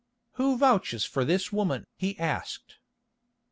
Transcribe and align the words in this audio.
"Who 0.31 0.57
vouches 0.57 1.05
for 1.05 1.23
this 1.23 1.51
woman?" 1.53 1.85
he 1.95 2.17
asked. 2.17 2.79